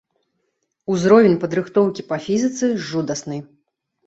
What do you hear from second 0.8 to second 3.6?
Узровень падрыхтоўкі па фізіцы жудасны.